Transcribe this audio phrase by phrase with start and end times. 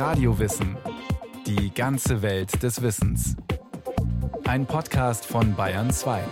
[0.00, 0.78] Radiowissen.
[1.46, 3.36] Die ganze Welt des Wissens.
[4.44, 6.24] Ein Podcast von Bayern 2.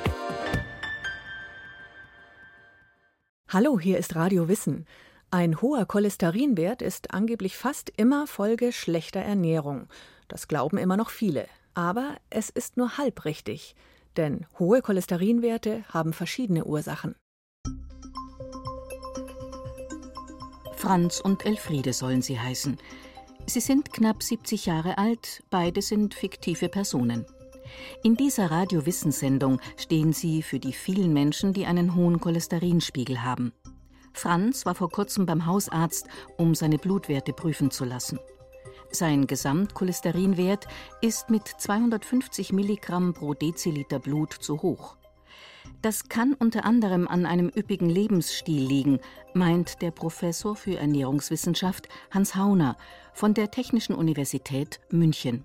[3.51, 4.87] Hallo, hier ist Radio Wissen.
[5.31, 9.89] Ein hoher Cholesterinwert ist angeblich fast immer Folge schlechter Ernährung.
[10.29, 11.47] Das glauben immer noch viele.
[11.75, 13.77] Aber es ist nur halb richtig.
[14.17, 17.17] Denn hohe Cholesterinwerte haben verschiedene Ursachen.
[20.75, 22.79] Franz und Elfriede sollen sie heißen.
[23.49, 27.25] Sie sind knapp 70 Jahre alt, beide sind fiktive Personen.
[28.03, 33.55] In dieser Radiowissenssendung stehen sie für die vielen Menschen, die einen hohen Cholesterinspiegel haben.
[34.13, 38.19] Franz war vor kurzem beim Hausarzt, um seine Blutwerte prüfen zu lassen.
[38.91, 40.67] Sein Gesamtcholesterinwert
[41.01, 44.99] ist mit 250 Milligramm pro Deziliter Blut zu hoch.
[45.81, 49.01] Das kann unter anderem an einem üppigen Lebensstil liegen,
[49.33, 52.77] meint der Professor für Ernährungswissenschaft Hans Hauner
[53.19, 55.45] von der Technischen Universität München.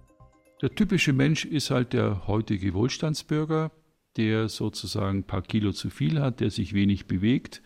[0.62, 3.72] Der typische Mensch ist halt der heutige Wohlstandsbürger,
[4.16, 7.64] der sozusagen ein paar Kilo zu viel hat, der sich wenig bewegt,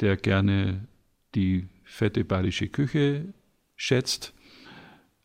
[0.00, 0.88] der gerne
[1.36, 3.32] die fette bayerische Küche
[3.76, 4.34] schätzt,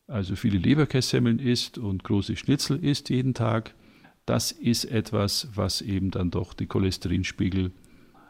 [0.06, 3.74] also viele Leberkässemmeln isst und große Schnitzel isst jeden Tag
[4.30, 7.72] das ist etwas, was eben dann doch die Cholesterinspiegel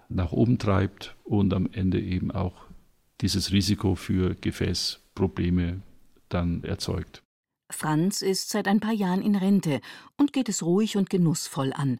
[0.07, 2.55] nach oben treibt und am Ende eben auch
[3.19, 5.81] dieses Risiko für Gefäßprobleme
[6.29, 7.23] dann erzeugt.
[7.71, 9.81] Franz ist seit ein paar Jahren in Rente
[10.17, 11.99] und geht es ruhig und genussvoll an.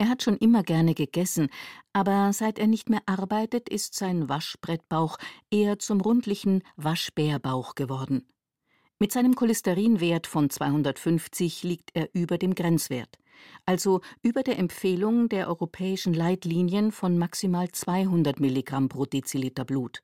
[0.00, 1.50] Er hat schon immer gerne gegessen,
[1.92, 5.18] aber seit er nicht mehr arbeitet, ist sein Waschbrettbauch
[5.50, 8.26] eher zum rundlichen Waschbärbauch geworden.
[8.98, 13.18] Mit seinem Cholesterinwert von 250 liegt er über dem Grenzwert,
[13.66, 20.02] also über der Empfehlung der europäischen Leitlinien von maximal 200 Milligramm pro Deziliter Blut.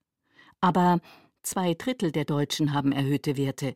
[0.60, 1.00] Aber
[1.47, 3.75] zwei Drittel der Deutschen haben erhöhte Werte.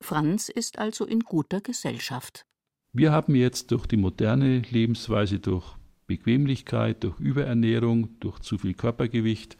[0.00, 2.44] Franz ist also in guter Gesellschaft.
[2.92, 5.64] Wir haben jetzt durch die moderne Lebensweise, durch
[6.06, 9.56] Bequemlichkeit, durch Überernährung, durch zu viel Körpergewicht,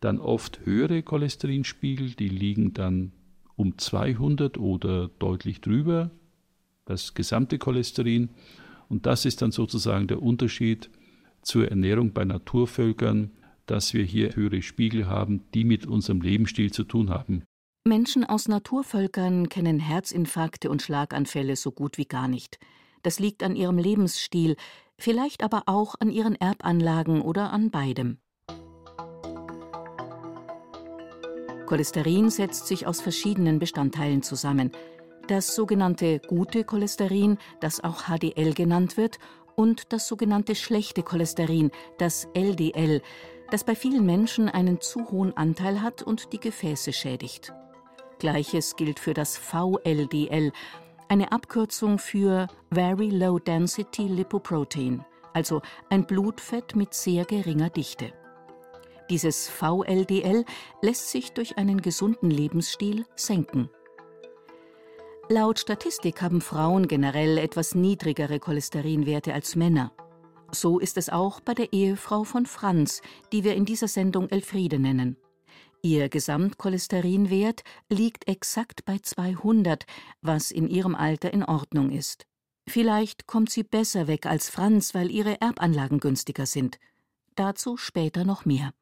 [0.00, 3.12] dann oft höhere Cholesterinspiegel, die liegen dann
[3.56, 6.10] um 200 oder deutlich drüber,
[6.84, 8.28] das gesamte Cholesterin.
[8.88, 10.90] Und das ist dann sozusagen der Unterschied
[11.42, 13.30] zur Ernährung bei Naturvölkern,
[13.70, 17.44] dass wir hier höhere Spiegel haben, die mit unserem Lebensstil zu tun haben.
[17.86, 22.58] Menschen aus Naturvölkern kennen Herzinfarkte und Schlaganfälle so gut wie gar nicht.
[23.02, 24.56] Das liegt an ihrem Lebensstil,
[24.98, 28.18] vielleicht aber auch an ihren Erbanlagen oder an beidem.
[31.66, 34.72] Cholesterin setzt sich aus verschiedenen Bestandteilen zusammen.
[35.26, 39.18] Das sogenannte gute Cholesterin, das auch HDL genannt wird,
[39.54, 43.02] und das sogenannte schlechte Cholesterin, das LDL,
[43.50, 47.52] das bei vielen Menschen einen zu hohen Anteil hat und die Gefäße schädigt.
[48.18, 50.52] Gleiches gilt für das VLDL,
[51.08, 58.12] eine Abkürzung für Very Low Density Lipoprotein, also ein Blutfett mit sehr geringer Dichte.
[59.08, 60.44] Dieses VLDL
[60.82, 63.70] lässt sich durch einen gesunden Lebensstil senken.
[65.30, 69.92] Laut Statistik haben Frauen generell etwas niedrigere Cholesterinwerte als Männer.
[70.50, 74.78] So ist es auch bei der Ehefrau von Franz, die wir in dieser Sendung Elfriede
[74.78, 75.16] nennen.
[75.82, 79.84] Ihr Gesamtcholesterinwert liegt exakt bei 200,
[80.22, 82.26] was in ihrem Alter in Ordnung ist.
[82.66, 86.78] Vielleicht kommt sie besser weg als Franz, weil ihre Erbanlagen günstiger sind.
[87.36, 88.72] Dazu später noch mehr.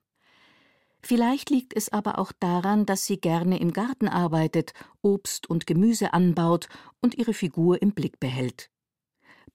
[1.02, 4.72] Vielleicht liegt es aber auch daran, dass sie gerne im Garten arbeitet,
[5.02, 6.68] Obst und Gemüse anbaut
[7.00, 8.70] und ihre Figur im Blick behält.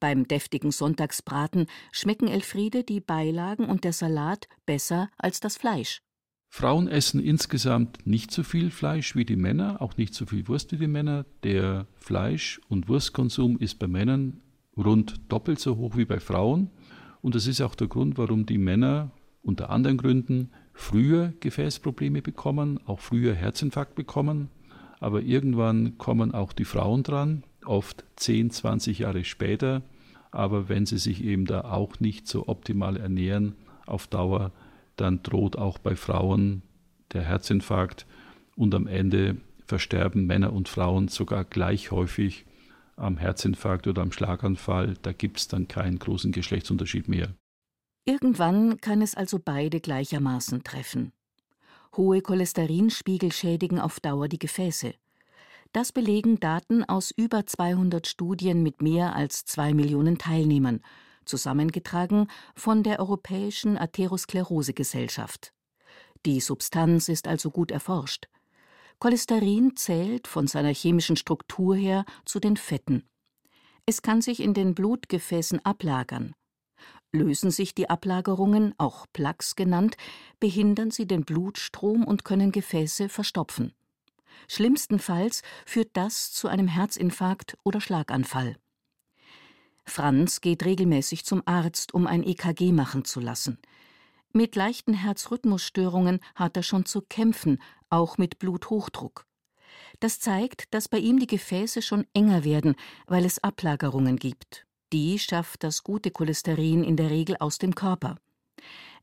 [0.02, 6.02] Beim deftigen Sonntagsbraten schmecken Elfriede die Beilagen und der Salat besser als das Fleisch.
[6.50, 10.72] Frauen essen insgesamt nicht so viel Fleisch wie die Männer, auch nicht so viel Wurst
[10.72, 11.28] wie die Männer.
[11.44, 14.42] Der Fleisch- und Wurstkonsum ist bei Männern
[14.76, 16.72] rund doppelt so hoch wie bei Frauen.
[17.22, 19.12] Und das ist auch der Grund, warum die Männer
[19.44, 24.50] unter anderen Gründen früher Gefäßprobleme bekommen, auch früher Herzinfarkt bekommen,
[25.00, 29.82] aber irgendwann kommen auch die Frauen dran, oft 10, 20 Jahre später,
[30.32, 33.56] aber wenn sie sich eben da auch nicht so optimal ernähren
[33.86, 34.52] auf Dauer,
[34.96, 36.62] dann droht auch bei Frauen
[37.14, 38.06] der Herzinfarkt
[38.56, 42.46] und am Ende versterben Männer und Frauen sogar gleich häufig
[42.96, 44.96] am Herzinfarkt oder am Schlaganfall.
[45.02, 47.34] Da gibt es dann keinen großen Geschlechtsunterschied mehr.
[48.06, 51.12] Irgendwann kann es also beide gleichermaßen treffen.
[51.96, 54.94] Hohe Cholesterinspiegel schädigen auf Dauer die Gefäße.
[55.74, 60.82] Das belegen Daten aus über 200 Studien mit mehr als zwei Millionen Teilnehmern,
[61.24, 65.54] zusammengetragen von der Europäischen Atherosklerose Gesellschaft.
[66.26, 68.28] Die Substanz ist also gut erforscht.
[69.00, 73.08] Cholesterin zählt von seiner chemischen Struktur her zu den Fetten.
[73.86, 76.34] Es kann sich in den Blutgefäßen ablagern.
[77.14, 79.96] Lösen sich die Ablagerungen, auch Plaques genannt,
[80.42, 83.74] behindern sie den Blutstrom und können Gefäße verstopfen.
[84.48, 88.58] Schlimmstenfalls führt das zu einem Herzinfarkt oder Schlaganfall.
[89.86, 93.58] Franz geht regelmäßig zum Arzt, um ein EKG machen zu lassen.
[94.34, 99.26] Mit leichten Herzrhythmusstörungen hat er schon zu kämpfen, auch mit Bluthochdruck.
[100.00, 102.76] Das zeigt, dass bei ihm die Gefäße schon enger werden,
[103.08, 104.66] weil es Ablagerungen gibt.
[104.94, 108.16] Die schafft das gute Cholesterin in der Regel aus dem Körper.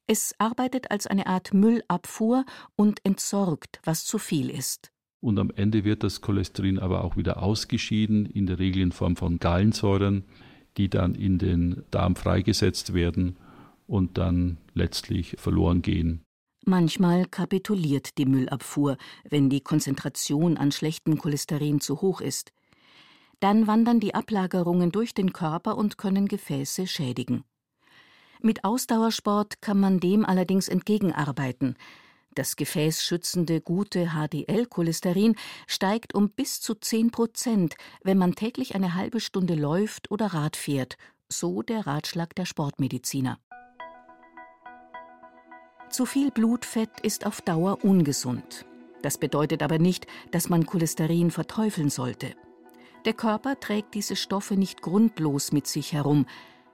[0.07, 2.45] Es arbeitet als eine Art Müllabfuhr
[2.77, 4.91] und entsorgt, was zu viel ist.
[5.21, 9.17] Und am Ende wird das Cholesterin aber auch wieder ausgeschieden, in der Regel in Form
[9.17, 10.25] von Gallensäuren,
[10.77, 13.37] die dann in den Darm freigesetzt werden
[13.87, 16.23] und dann letztlich verloren gehen.
[16.65, 18.97] Manchmal kapituliert die Müllabfuhr,
[19.29, 22.53] wenn die Konzentration an schlechtem Cholesterin zu hoch ist.
[23.41, 27.45] Dann wandern die Ablagerungen durch den Körper und können Gefäße schädigen.
[28.41, 31.77] Mit Ausdauersport kann man dem allerdings entgegenarbeiten.
[32.35, 35.35] Das gefäßschützende gute HDL-Cholesterin
[35.67, 40.57] steigt um bis zu 10 Prozent, wenn man täglich eine halbe Stunde läuft oder Rad
[40.57, 40.97] fährt,
[41.29, 43.39] so der Ratschlag der Sportmediziner.
[45.91, 48.67] Zu viel Blutfett ist auf Dauer ungesund.
[49.03, 52.35] Das bedeutet aber nicht, dass man Cholesterin verteufeln sollte.
[53.05, 56.27] Der Körper trägt diese Stoffe nicht grundlos mit sich herum,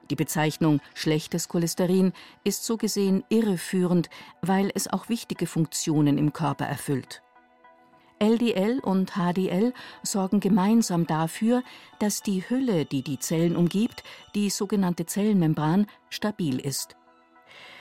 [0.09, 2.13] die Bezeichnung schlechtes Cholesterin
[2.43, 4.09] ist so gesehen irreführend,
[4.41, 7.21] weil es auch wichtige Funktionen im Körper erfüllt.
[8.19, 11.63] LDL und HDL sorgen gemeinsam dafür,
[11.99, 14.03] dass die Hülle, die die Zellen umgibt,
[14.35, 16.95] die sogenannte Zellenmembran, stabil ist.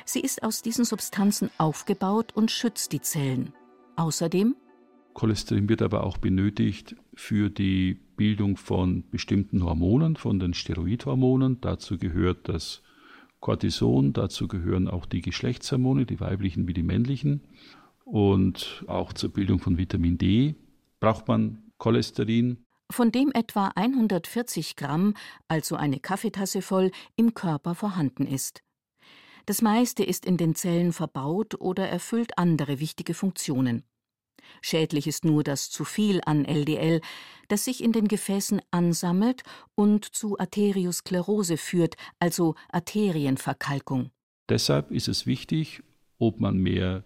[0.04, 3.54] Sie ist aus diesen Substanzen aufgebaut und schützt die Zellen.
[3.96, 4.56] Außerdem
[5.14, 11.60] Cholesterin wird aber auch benötigt für die Bildung von bestimmten Hormonen, von den Steroidhormonen.
[11.60, 12.82] Dazu gehört das
[13.40, 17.42] Cortison, dazu gehören auch die Geschlechtshormone, die weiblichen wie die männlichen.
[18.04, 20.56] Und auch zur Bildung von Vitamin D
[21.00, 22.58] braucht man Cholesterin.
[22.90, 25.14] Von dem etwa 140 Gramm,
[25.48, 28.62] also eine Kaffeetasse voll, im Körper vorhanden ist.
[29.46, 33.84] Das meiste ist in den Zellen verbaut oder erfüllt andere wichtige Funktionen.
[34.62, 37.00] Schädlich ist nur das zu viel an LDL,
[37.48, 39.42] das sich in den Gefäßen ansammelt
[39.74, 44.10] und zu Arteriosklerose führt, also Arterienverkalkung.
[44.48, 45.82] Deshalb ist es wichtig,
[46.18, 47.04] ob man mehr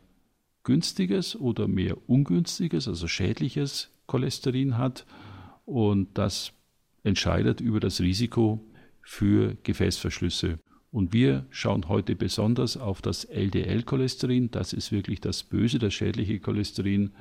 [0.64, 5.06] günstiges oder mehr ungünstiges, also schädliches Cholesterin hat.
[5.64, 6.52] Und das
[7.02, 8.64] entscheidet über das Risiko
[9.02, 10.58] für Gefäßverschlüsse.
[10.90, 14.50] Und wir schauen heute besonders auf das LDL-Cholesterin.
[14.50, 17.12] Das ist wirklich das böse, das schädliche Cholesterin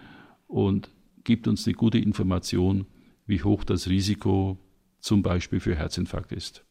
[0.48, 0.90] und
[1.24, 2.88] gibt uns eine gute Information,
[3.25, 4.58] wie hoch das Risiko
[5.00, 6.64] zum Beispiel für Herzinfarkt ist.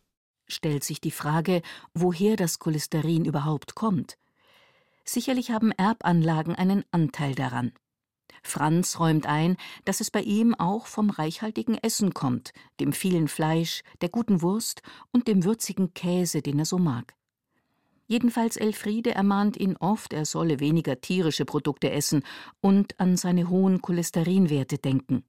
[0.49, 1.61] Stellt sich die Frage,
[1.93, 4.17] woher das Cholesterin überhaupt kommt.
[5.05, 7.73] Sicherlich haben Erbanlagen einen Anteil daran.
[8.47, 13.83] Franz räumt ein, dass es bei ihm auch vom reichhaltigen Essen kommt, dem vielen Fleisch,
[14.01, 14.83] der guten Wurst
[15.13, 17.15] und dem würzigen Käse, den er so mag.
[18.09, 22.23] Jedenfalls Elfriede ermahnt ihn oft, er solle weniger tierische Produkte essen
[22.61, 25.25] und an seine hohen Cholesterinwerte denken.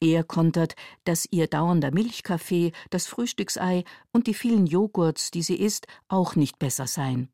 [0.00, 5.86] Er kontert, dass ihr dauernder Milchkaffee, das Frühstücksei und die vielen Joghurts, die sie isst,
[6.08, 7.30] auch nicht besser seien.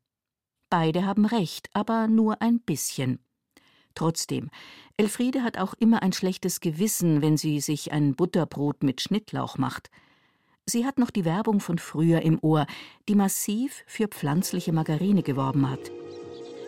[0.69, 3.19] Beide haben recht, aber nur ein bisschen.
[3.95, 4.49] Trotzdem,
[4.97, 9.89] Elfriede hat auch immer ein schlechtes Gewissen, wenn sie sich ein Butterbrot mit Schnittlauch macht.
[10.65, 12.65] Sie hat noch die Werbung von früher im Ohr,
[13.07, 15.91] die massiv für pflanzliche Margarine geworben hat.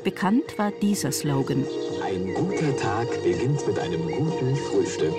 [0.04, 1.66] Bekannt war dieser Slogan.
[2.04, 5.16] Ein guter Tag beginnt mit einem guten Frühstück.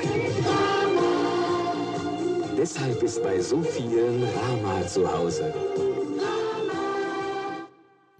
[2.56, 5.52] Deshalb ist bei so vielen Rama zu Hause.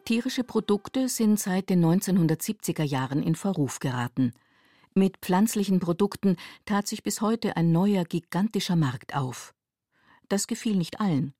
[0.08, 4.32] Tierische Produkte sind seit den 1970er Jahren in Verruf geraten.
[4.94, 9.52] Mit pflanzlichen Produkten tat sich bis heute ein neuer gigantischer Markt auf.
[10.30, 11.34] Das gefiel nicht allen.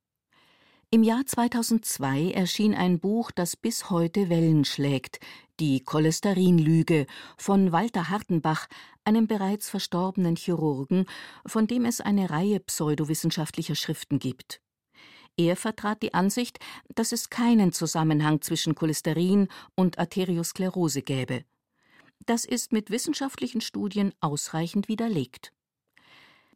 [0.90, 5.18] Im Jahr 2002 erschien ein Buch, das bis heute Wellen schlägt,
[5.60, 7.06] Die Cholesterinlüge
[7.38, 8.66] von Walter Hartenbach,
[9.02, 11.06] einem bereits verstorbenen Chirurgen,
[11.46, 14.60] von dem es eine Reihe pseudowissenschaftlicher Schriften gibt.
[15.38, 16.59] Er vertrat die Ansicht,
[16.97, 21.45] dass es keinen Zusammenhang zwischen Cholesterin und Arteriosklerose gäbe.
[22.26, 25.52] Das ist mit wissenschaftlichen Studien ausreichend widerlegt.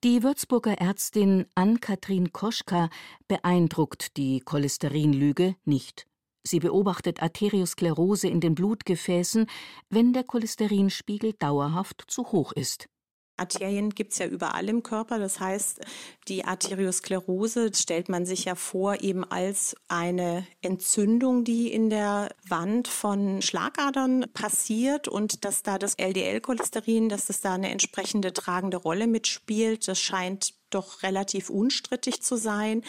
[0.02, 2.90] Die Würzburger Ärztin Ann-Kathrin Koschka
[3.28, 6.08] beeindruckt die Cholesterinlüge nicht.
[6.42, 9.46] Sie beobachtet Arteriosklerose in den Blutgefäßen,
[9.90, 12.88] wenn der Cholesterinspiegel dauerhaft zu hoch ist.
[13.42, 15.18] Arterien gibt es ja überall im Körper.
[15.18, 15.80] Das heißt,
[16.28, 22.88] die Arteriosklerose stellt man sich ja vor eben als eine Entzündung, die in der Wand
[22.88, 29.06] von Schlagadern passiert und dass da das LDL-Cholesterin, dass das da eine entsprechende tragende Rolle
[29.06, 29.88] mitspielt.
[29.88, 32.82] Das scheint doch relativ unstrittig zu sein,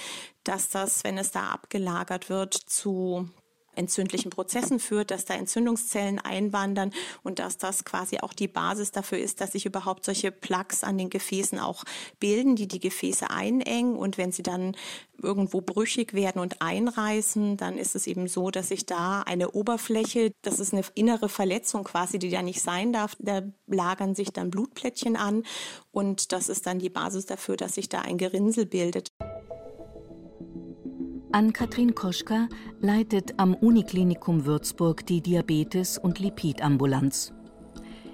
[0.44, 3.30] dass das, wenn es da abgelagert wird, zu
[3.76, 6.92] entzündlichen Prozessen führt, dass da Entzündungszellen einwandern
[7.24, 10.98] und dass das quasi auch die Basis dafür ist, dass sich überhaupt solche Plaques an
[10.98, 11.84] den Gefäßen auch
[12.20, 14.76] bilden, die die Gefäße einengen und wenn sie dann
[15.22, 20.34] irgendwo brüchig werden und einreißen, dann ist es eben so, dass sich da eine Oberfläche,
[20.42, 24.52] das ist eine innere Verletzung quasi, die da nicht sein darf, da lagern sich dann
[24.52, 25.44] Blutplättchen an
[25.92, 29.10] und das ist dann die Basis dafür, dass sich da ein Gerinnsel bildet.
[31.34, 32.48] Ann-Kathrin Koschka
[32.80, 37.34] leitet am Uniklinikum Würzburg die Diabetes- und Lipidambulanz.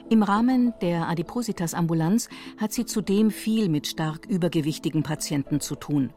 [0.09, 6.13] Im Rahmen der Adipositas-Ambulanz hat sie zudem viel mit stark übergewichtigen Patienten zu tun.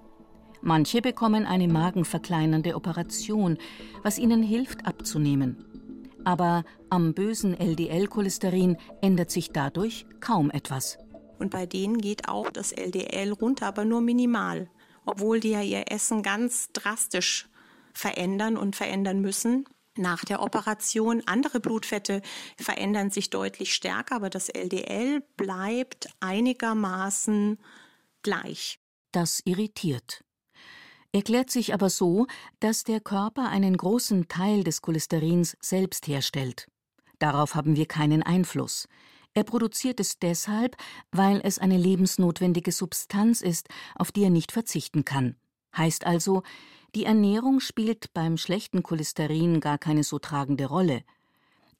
[0.60, 3.58] Manche bekommen eine magenverkleinernde Operation,
[4.04, 5.64] was ihnen hilft abzunehmen.
[6.22, 10.98] Aber am bösen LDL-Cholesterin ändert sich dadurch kaum etwas.
[11.40, 14.68] Und bei denen geht auch das LDL runter, aber nur minimal
[15.04, 17.48] obwohl die ja ihr Essen ganz drastisch
[17.92, 19.66] verändern und verändern müssen.
[19.96, 22.22] Nach der Operation andere Blutfette
[22.56, 27.58] verändern sich deutlich stärker, aber das LDL bleibt einigermaßen
[28.22, 28.78] gleich.
[29.12, 30.24] Das irritiert.
[31.12, 32.26] Erklärt sich aber so,
[32.60, 36.68] dass der Körper einen großen Teil des Cholesterins selbst herstellt.
[37.18, 38.88] Darauf haben wir keinen Einfluss.
[39.34, 40.76] Er produziert es deshalb,
[41.10, 45.36] weil es eine lebensnotwendige Substanz ist, auf die er nicht verzichten kann.
[45.76, 46.42] Heißt also,
[46.94, 51.02] die Ernährung spielt beim schlechten Cholesterin gar keine so tragende Rolle.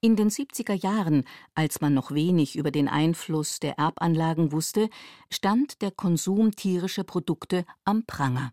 [0.00, 4.88] In den 70er Jahren, als man noch wenig über den Einfluss der Erbanlagen wusste,
[5.30, 8.52] stand der Konsum tierischer Produkte am Pranger.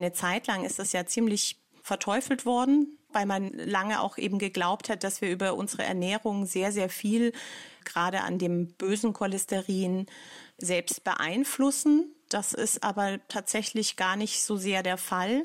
[0.00, 4.88] Eine Zeit lang ist das ja ziemlich verteufelt worden, weil man lange auch eben geglaubt
[4.88, 7.32] hat, dass wir über unsere Ernährung sehr, sehr viel
[7.84, 10.06] gerade an dem bösen Cholesterin
[10.58, 12.14] selbst beeinflussen.
[12.28, 15.44] Das ist aber tatsächlich gar nicht so sehr der Fall.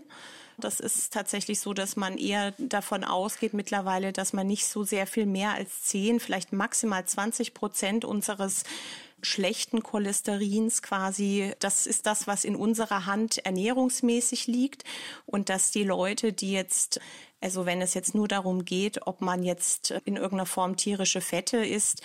[0.60, 5.06] Das ist tatsächlich so, dass man eher davon ausgeht mittlerweile, dass man nicht so sehr
[5.06, 8.64] viel mehr als 10, vielleicht maximal 20 Prozent unseres
[9.22, 14.84] schlechten Cholesterins quasi, das ist das, was in unserer Hand ernährungsmäßig liegt
[15.26, 17.00] und dass die Leute, die jetzt
[17.42, 21.58] also wenn es jetzt nur darum geht, ob man jetzt in irgendeiner Form tierische Fette
[21.58, 22.02] isst,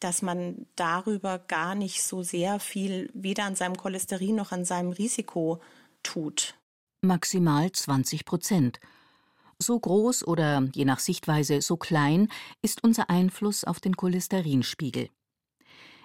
[0.00, 4.90] dass man darüber gar nicht so sehr viel weder an seinem Cholesterin noch an seinem
[4.90, 5.60] Risiko
[6.02, 6.54] tut.
[7.00, 8.80] Maximal 20 Prozent.
[9.58, 12.28] So groß oder je nach Sichtweise so klein
[12.60, 15.08] ist unser Einfluss auf den Cholesterinspiegel.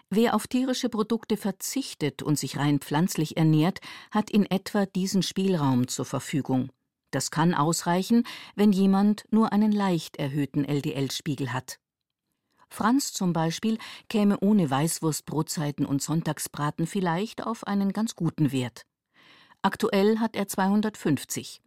[0.10, 3.80] Wer auf tierische Produkte verzichtet und sich rein pflanzlich ernährt,
[4.12, 6.70] hat in etwa diesen Spielraum zur Verfügung.
[7.12, 8.24] Das kann ausreichen,
[8.56, 11.78] wenn jemand nur einen leicht erhöhten LDL-Spiegel hat.
[12.70, 13.78] Franz zum Beispiel
[14.08, 18.86] käme ohne Weißwurstbrotzeiten und Sonntagsbraten vielleicht auf einen ganz guten Wert.
[19.62, 21.62] Aktuell hat er 250.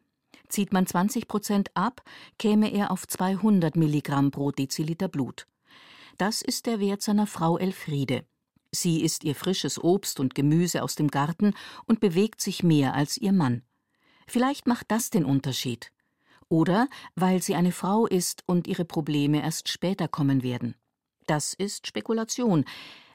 [0.49, 2.03] Zieht man 20 Prozent ab,
[2.39, 5.47] käme er auf 200 Milligramm pro Deziliter Blut.
[6.17, 8.27] Das ist der Wert seiner Frau Elfriede.
[8.73, 11.55] Sie isst ihr frisches Obst und Gemüse aus dem Garten
[11.87, 13.63] und bewegt sich mehr als ihr Mann.
[14.27, 15.93] Vielleicht macht das den Unterschied.
[16.49, 20.75] Oder weil sie eine Frau ist und ihre Probleme erst später kommen werden.
[21.27, 22.65] Das ist Spekulation.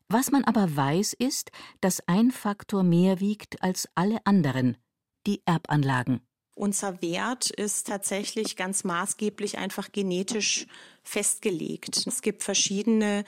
[0.07, 1.51] Was man aber weiß, ist,
[1.81, 4.77] dass ein Faktor mehr wiegt als alle anderen
[5.27, 6.21] die Erbanlagen.
[6.59, 10.67] Unser Wert ist tatsächlich ganz maßgeblich einfach genetisch
[11.03, 12.05] festgelegt.
[12.05, 13.23] Es gibt verschiedene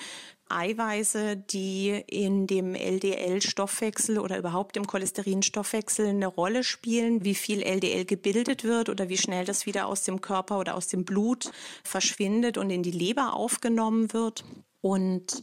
[0.49, 8.03] Eiweiße, die in dem LDL-Stoffwechsel oder überhaupt im Cholesterinstoffwechsel eine Rolle spielen, wie viel LDL
[8.03, 11.53] gebildet wird oder wie schnell das wieder aus dem Körper oder aus dem Blut
[11.85, 14.43] verschwindet und in die Leber aufgenommen wird.
[14.81, 15.41] Und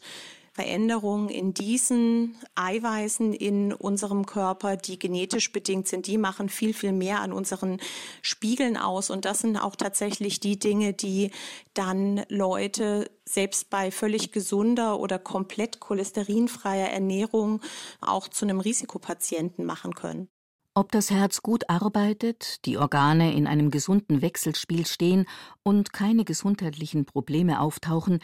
[0.58, 6.90] Veränderungen in diesen Eiweißen in unserem Körper, die genetisch bedingt sind, die machen viel, viel
[6.90, 7.78] mehr an unseren
[8.22, 9.10] Spiegeln aus.
[9.10, 11.30] Und das sind auch tatsächlich die Dinge, die
[11.74, 17.60] dann Leute selbst bei völlig gesunder oder komplett cholesterinfreier Ernährung
[18.00, 20.26] auch zu einem Risikopatienten machen können.
[20.74, 25.26] Ob das Herz gut arbeitet, die Organe in einem gesunden Wechselspiel stehen
[25.64, 28.20] und keine gesundheitlichen Probleme auftauchen,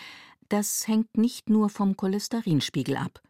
[0.48, 3.20] das hängt nicht nur vom Cholesterinspiegel ab.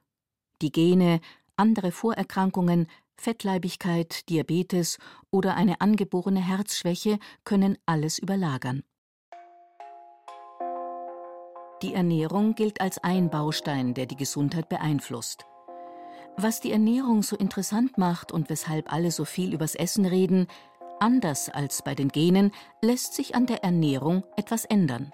[0.63, 1.21] Die Gene,
[1.57, 4.99] andere Vorerkrankungen, Fettleibigkeit, Diabetes
[5.31, 8.83] oder eine angeborene Herzschwäche können alles überlagern.
[11.83, 15.45] Die Ernährung gilt als ein Baustein, der die Gesundheit beeinflusst.
[16.37, 20.49] Was die Ernährung so interessant macht und weshalb alle so viel übers Essen reden,
[20.99, 25.13] anders als bei den Genen, lässt sich an der Ernährung etwas ändern.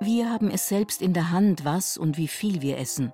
[0.00, 3.12] Wir haben es selbst in der Hand, was und wie viel wir essen.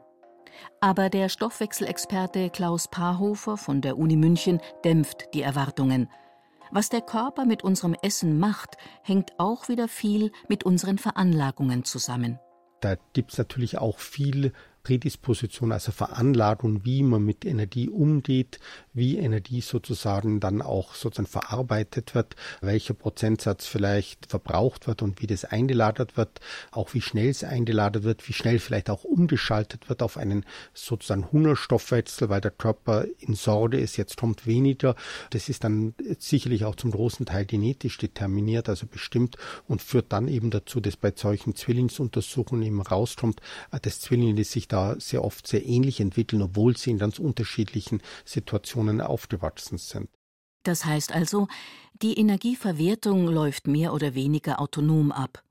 [0.80, 6.10] Aber der Stoffwechselexperte Klaus Paarhofer von der Uni München dämpft die Erwartungen.
[6.70, 12.38] Was der Körper mit unserem Essen macht, hängt auch wieder viel mit unseren Veranlagungen zusammen.
[12.80, 14.52] Da gibt es natürlich auch viel
[14.84, 18.60] Prädisposition, also Veranlagung, wie man mit Energie umgeht,
[18.92, 25.26] wie Energie sozusagen dann auch sozusagen verarbeitet wird, welcher Prozentsatz vielleicht verbraucht wird und wie
[25.26, 30.02] das eingelagert wird, auch wie schnell es eingelagert wird, wie schnell vielleicht auch umgeschaltet wird
[30.02, 34.96] auf einen sozusagen Hungerstoffwechsel, weil der Körper in Sorge ist, jetzt kommt weniger.
[35.30, 40.28] Das ist dann sicherlich auch zum großen Teil genetisch determiniert, also bestimmt und führt dann
[40.28, 43.40] eben dazu, dass bei solchen Zwillingsuntersuchungen eben rauskommt,
[43.80, 49.00] dass Zwillinge, sich da sehr oft sehr ähnlich entwickeln, obwohl sie in ganz unterschiedlichen Situationen
[49.00, 50.08] aufgewachsen sind.
[50.64, 51.46] Das heißt also,
[52.02, 55.44] die Energieverwertung läuft mehr oder weniger autonom ab.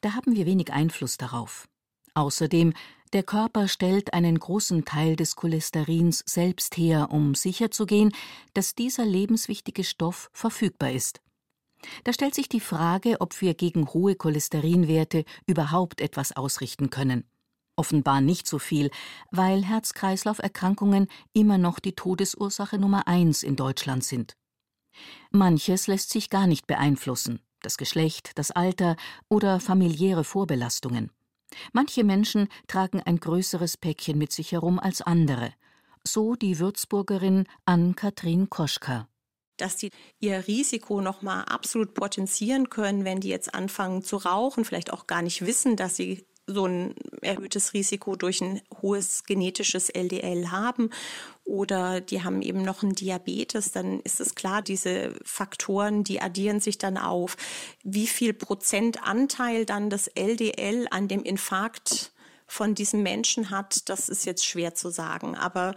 [0.00, 1.68] Da haben wir wenig Einfluss darauf.
[2.14, 2.72] Außerdem,
[3.12, 8.12] der Körper stellt einen großen Teil des Cholesterins selbst her, um sicherzugehen,
[8.54, 11.20] dass dieser lebenswichtige Stoff verfügbar ist.
[12.04, 17.24] Da stellt sich die Frage, ob wir gegen hohe Cholesterinwerte überhaupt etwas ausrichten können
[17.76, 18.90] offenbar nicht so viel,
[19.30, 24.36] weil Herz-Kreislauf-Erkrankungen immer noch die Todesursache Nummer eins in Deutschland sind.
[25.30, 28.96] Manches lässt sich gar nicht beeinflussen, das Geschlecht, das Alter
[29.28, 31.10] oder familiäre Vorbelastungen.
[31.72, 35.52] Manche Menschen tragen ein größeres Päckchen mit sich herum als andere,
[36.02, 39.08] so die Würzburgerin Ann-Kathrin Koschka
[39.56, 39.90] dass die
[40.20, 45.22] ihr Risiko nochmal absolut potenzieren können, wenn die jetzt anfangen zu rauchen, vielleicht auch gar
[45.22, 50.90] nicht wissen, dass sie so ein erhöhtes Risiko durch ein hohes genetisches LDL haben
[51.44, 56.60] oder die haben eben noch einen Diabetes, dann ist es klar, diese Faktoren, die addieren
[56.60, 57.36] sich dann auf.
[57.84, 62.12] Wie viel Prozentanteil dann das LDL an dem Infarkt
[62.46, 65.36] von diesem Menschen hat, das ist jetzt schwer zu sagen.
[65.36, 65.74] Aber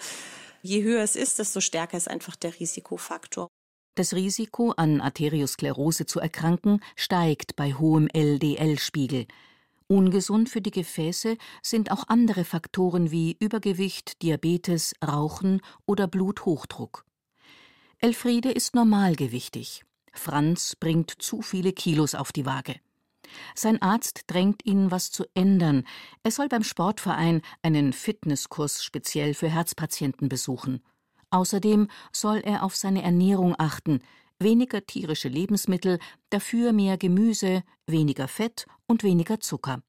[0.62, 3.48] je höher es ist, desto stärker ist einfach der Risikofaktor.
[3.96, 9.28] Das Risiko, an Arteriosklerose zu erkranken, steigt bei hohem LDL-Spiegel.
[9.92, 17.06] Ungesund für die Gefäße sind auch andere Faktoren wie Übergewicht, Diabetes, Rauchen oder Bluthochdruck.
[17.98, 19.84] Elfriede ist normalgewichtig.
[20.14, 22.76] Franz bringt zu viele Kilos auf die Waage.
[23.56, 25.84] Sein Arzt drängt ihn, was zu ändern.
[26.22, 30.84] Er soll beim Sportverein einen Fitnesskurs speziell für Herzpatienten besuchen.
[31.32, 34.02] Außerdem soll er auf seine Ernährung achten,
[34.40, 36.00] weniger tierische Lebensmittel,
[36.30, 39.82] dafür mehr Gemüse, weniger Fett und weniger Zucker.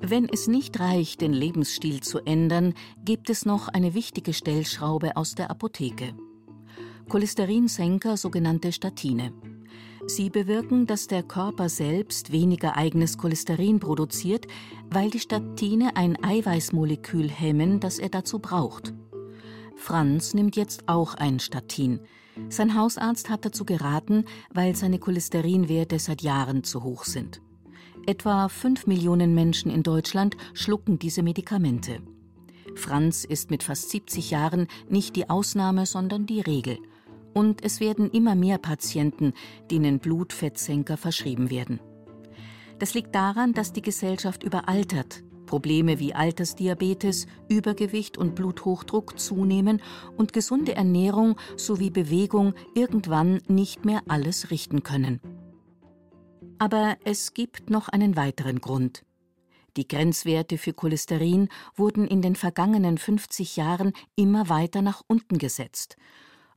[0.00, 5.34] Wenn es nicht reicht, den Lebensstil zu ändern, gibt es noch eine wichtige Stellschraube aus
[5.34, 6.14] der Apotheke.
[7.08, 9.32] Cholesterinsenker, sogenannte Statine.
[10.06, 14.46] Sie bewirken, dass der Körper selbst weniger eigenes Cholesterin produziert,
[14.88, 18.94] weil die Statine ein Eiweißmolekül hemmen, das er dazu braucht.
[19.78, 22.00] Franz nimmt jetzt auch ein Statin.
[22.48, 27.40] Sein Hausarzt hat dazu geraten, weil seine Cholesterinwerte seit Jahren zu hoch sind.
[28.06, 32.00] Etwa 5 Millionen Menschen in Deutschland schlucken diese Medikamente.
[32.74, 36.78] Franz ist mit fast 70 Jahren nicht die Ausnahme, sondern die Regel.
[37.32, 39.32] Und es werden immer mehr Patienten,
[39.70, 41.80] denen Blutfettsenker verschrieben werden.
[42.78, 49.82] Das liegt daran, dass die Gesellschaft überaltert, Probleme wie Altersdiabetes, Übergewicht und Bluthochdruck zunehmen
[50.16, 55.20] und gesunde Ernährung sowie Bewegung irgendwann nicht mehr alles richten können.
[56.58, 59.04] Aber es gibt noch einen weiteren Grund.
[59.76, 65.96] Die Grenzwerte für Cholesterin wurden in den vergangenen 50 Jahren immer weiter nach unten gesetzt.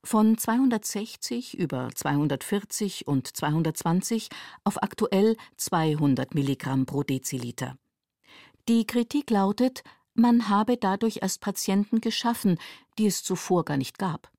[0.03, 4.29] Von 260 über 240 und 220
[4.63, 7.77] auf aktuell 200 Milligramm pro Deziliter.
[8.67, 12.59] Die Kritik lautet, man habe dadurch erst Patienten geschaffen,
[12.97, 14.31] die es zuvor gar nicht gab.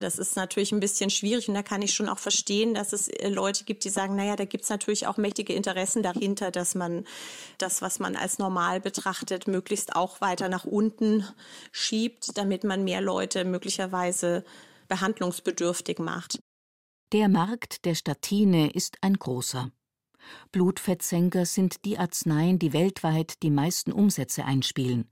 [0.00, 3.08] Das ist natürlich ein bisschen schwierig und da kann ich schon auch verstehen, dass es
[3.08, 6.74] äh, Leute gibt, die sagen, naja, da gibt es natürlich auch mächtige Interessen dahinter, dass
[6.74, 7.04] man
[7.58, 11.26] das, was man als normal betrachtet, möglichst auch weiter nach unten
[11.72, 14.44] schiebt, damit man mehr Leute möglicherweise
[14.88, 16.38] behandlungsbedürftig macht.
[17.12, 19.70] Der Markt der Statine ist ein großer.
[20.52, 25.08] Blutfettsenker sind die Arzneien, die weltweit die meisten Umsätze einspielen.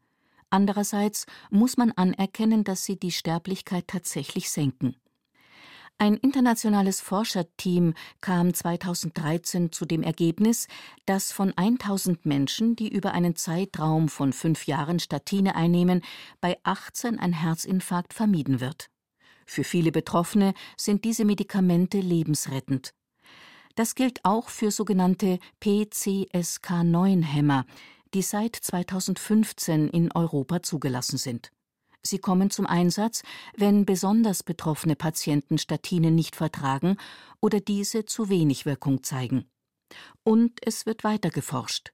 [0.50, 4.96] Andererseits muss man anerkennen, dass sie die Sterblichkeit tatsächlich senken.
[5.98, 10.66] Ein internationales Forscherteam kam 2013 zu dem Ergebnis,
[11.06, 16.02] dass von 1000 Menschen, die über einen Zeitraum von fünf Jahren Statine einnehmen,
[16.40, 18.90] bei 18 ein Herzinfarkt vermieden wird.
[19.46, 22.94] Für viele Betroffene sind diese Medikamente lebensrettend.
[23.74, 27.66] Das gilt auch für sogenannte PCSK9-Hämmer,
[28.14, 31.50] die seit 2015 in Europa zugelassen sind.
[32.02, 33.22] Sie kommen zum Einsatz,
[33.56, 36.96] wenn besonders betroffene Patienten Statine nicht vertragen
[37.40, 39.48] oder diese zu wenig Wirkung zeigen.
[40.24, 41.92] Und es wird weiter geforscht.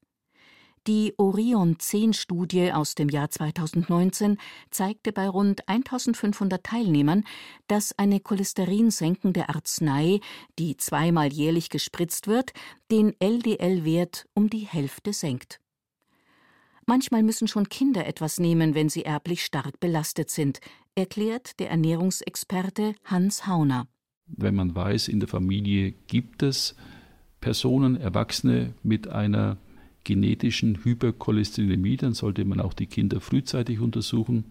[0.89, 4.39] Die Orion-10-Studie aus dem Jahr 2019
[4.71, 7.25] zeigte bei rund 1500 Teilnehmern,
[7.67, 10.21] dass eine cholesterinsenkende Arznei,
[10.59, 12.55] die zweimal jährlich gespritzt wird,
[12.91, 15.61] den LDL-Wert um die Hälfte senkt.
[16.87, 20.59] Manchmal müssen schon Kinder etwas nehmen, wenn sie erblich stark belastet sind,
[20.95, 23.89] erklärt der Ernährungsexperte Hans Hauner.
[24.27, 26.77] Wenn man weiß, in der Familie gibt es
[27.43, 29.59] Personen, Erwachsene mit einer
[30.09, 34.47] genetischen Hypercholesterinämie, dann sollte man auch die Kinder frühzeitig untersuchen,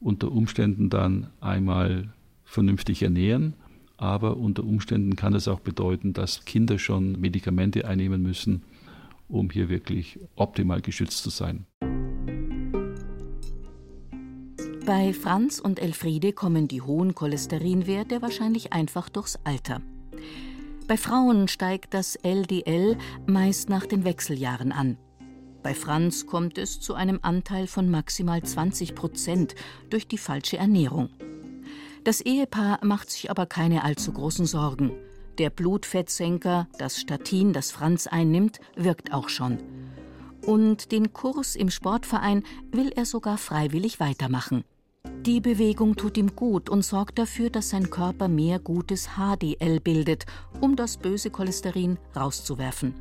[0.00, 2.12] unter Umständen dann einmal
[2.44, 3.54] vernünftig ernähren,
[3.96, 8.64] aber unter Umständen kann es auch bedeuten, dass Kinder schon Medikamente einnehmen müssen,
[9.28, 11.64] um hier wirklich optimal geschützt zu sein.
[14.84, 19.80] Bei Franz und Elfriede kommen die hohen Cholesterinwerte wahrscheinlich einfach durchs Alter.
[20.92, 24.98] Bei Frauen steigt das LDL meist nach den Wechseljahren an.
[25.62, 29.54] Bei Franz kommt es zu einem Anteil von maximal 20 Prozent
[29.88, 31.08] durch die falsche Ernährung.
[32.04, 34.92] Das Ehepaar macht sich aber keine allzu großen Sorgen.
[35.38, 39.60] Der Blutfettsenker, das Statin, das Franz einnimmt, wirkt auch schon.
[40.44, 44.62] Und den Kurs im Sportverein will er sogar freiwillig weitermachen.
[45.26, 50.26] Die Bewegung tut ihm gut und sorgt dafür, dass sein Körper mehr gutes HDL bildet,
[50.60, 52.94] um das böse Cholesterin rauszuwerfen.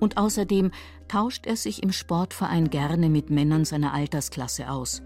[0.00, 0.70] Und außerdem
[1.06, 5.02] tauscht er sich im Sportverein gerne mit Männern seiner Altersklasse aus.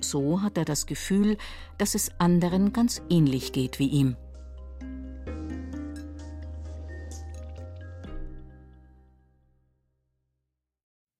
[0.00, 1.36] So hat er das Gefühl,
[1.78, 4.16] dass es anderen ganz ähnlich geht wie ihm.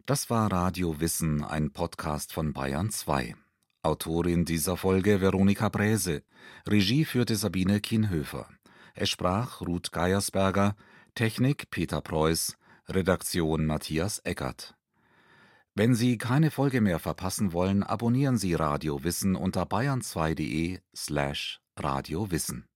[0.04, 3.36] Das war Radio Wissen, ein Podcast von Bayern 2.
[3.82, 6.22] Autorin dieser Folge Veronika Bräse.
[6.68, 8.46] Regie führte Sabine Kienhöfer.
[8.94, 10.76] Es sprach Ruth Geiersberger,
[11.14, 12.56] Technik Peter Preuß,
[12.88, 14.74] Redaktion Matthias Eckert.
[15.74, 22.69] Wenn Sie keine Folge mehr verpassen wollen, abonnieren Sie Radio Wissen unter bayern2.de slash radiowissen.